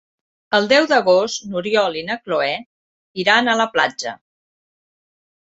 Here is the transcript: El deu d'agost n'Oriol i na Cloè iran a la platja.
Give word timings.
El 0.59 0.69
deu 0.69 0.87
d'agost 0.91 1.43
n'Oriol 1.51 1.99
i 1.99 2.03
na 2.07 2.15
Cloè 2.23 2.49
iran 3.25 3.53
a 3.53 3.57
la 3.61 3.69
platja. 3.77 4.17